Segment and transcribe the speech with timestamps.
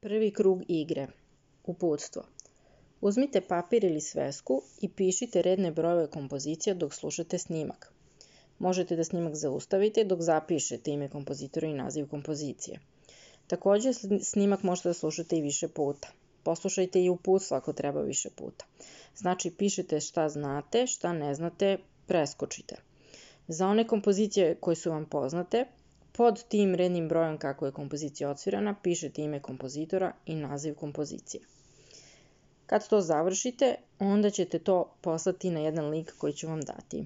[0.00, 1.06] Prvi krug igre.
[1.66, 2.22] Uputstvo.
[3.00, 7.92] Uzmite papir ili svesku i pišite redne brojeve kompozicija dok slušate snimak.
[8.58, 12.78] Možete da snimak zaustavite dok zapišete ime kompozitora i naziv kompozicije.
[13.46, 13.92] Takođe,
[14.22, 16.08] snimak možete da slušate i više puta.
[16.42, 18.66] Poslušajte i uputstvo ako treba više puta.
[19.16, 22.76] Znači, pišete šta znate, šta ne znate, preskočite.
[23.48, 25.64] Za one kompozicije koje su vam poznate,
[26.18, 31.42] Pod tim rednim brojem kako je kompozicija odsvirana, pišete ime kompozitora i naziv kompozicije.
[32.66, 37.04] Kad to završite, onda ćete to poslati na jedan link koji ću vam dati.